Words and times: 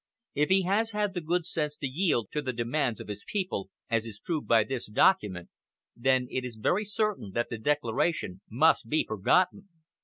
If 0.33 0.49
he 0.49 0.63
has 0.63 0.89
had 0.93 1.13
the 1.13 1.21
good 1.21 1.45
sense 1.45 1.75
to 1.75 1.85
yield 1.85 2.29
to 2.31 2.41
the 2.41 2.51
demands 2.51 2.99
of 2.99 3.07
his 3.07 3.23
people, 3.27 3.69
as 3.87 4.03
is 4.07 4.17
proved 4.19 4.47
by 4.47 4.63
this 4.63 4.87
document, 4.87 5.49
then 5.95 6.27
it 6.31 6.43
is 6.43 6.55
very 6.55 6.85
certain 6.85 7.33
that 7.35 7.49
the 7.51 7.59
declaration 7.59 8.41
must 8.49 8.89
be 8.89 9.05
forgotten. 9.07 9.69